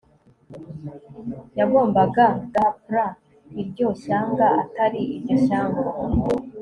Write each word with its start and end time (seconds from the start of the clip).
yagombaga 1.59 2.25
gup 2.55 2.77
ra 2.93 3.07
iryo 3.61 3.87
shyanga 4.01 4.47
atari 4.61 5.01
iryo 5.17 5.35
shyanga 5.45 5.81